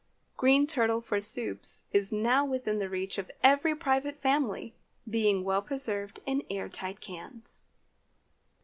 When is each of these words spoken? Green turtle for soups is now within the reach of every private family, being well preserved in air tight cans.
Green 0.35 0.65
turtle 0.65 0.99
for 0.99 1.21
soups 1.21 1.83
is 1.93 2.11
now 2.11 2.43
within 2.43 2.79
the 2.79 2.89
reach 2.89 3.19
of 3.19 3.29
every 3.43 3.75
private 3.75 4.19
family, 4.19 4.73
being 5.07 5.43
well 5.43 5.61
preserved 5.61 6.21
in 6.25 6.41
air 6.49 6.67
tight 6.69 6.99
cans. 7.01 7.61